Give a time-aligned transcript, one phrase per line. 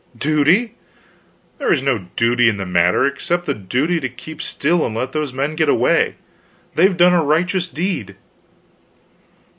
[0.17, 0.73] "Duty?
[1.59, 5.11] There is no duty in the matter, except the duty to keep still and let
[5.11, 6.15] those men get away.
[6.73, 8.15] They've done a righteous deed."